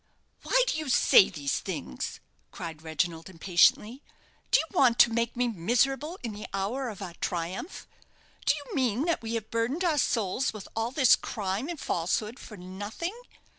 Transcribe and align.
"Why 0.41 0.63
do 0.65 0.79
you 0.79 0.89
say 0.89 1.29
these 1.29 1.59
things?" 1.59 2.19
cried 2.49 2.81
Reginald, 2.81 3.29
impatiently. 3.29 4.01
"Do 4.49 4.59
you 4.59 4.65
want 4.75 4.97
to 4.97 5.13
make 5.13 5.35
me 5.37 5.47
miserable 5.47 6.17
in 6.23 6.33
the 6.33 6.47
hour 6.55 6.89
of 6.89 7.03
our 7.03 7.13
triumph? 7.21 7.85
Do 8.47 8.55
you 8.55 8.73
mean 8.73 9.05
that 9.05 9.21
we 9.21 9.35
have 9.35 9.51
burdened 9.51 9.83
our 9.83 9.99
souls 9.99 10.53
with 10.53 10.67
all 10.75 10.89
this 10.89 11.15
crime 11.15 11.69
and 11.69 11.79
falsehood 11.79 12.39
for 12.39 12.57
nothing? 12.57 13.13